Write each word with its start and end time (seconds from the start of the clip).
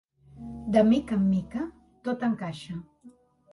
De 0.77 0.83
mica 0.87 1.19
en 1.19 1.27
mica 1.35 1.67
tot 2.09 2.27
encaixa. 2.31 2.81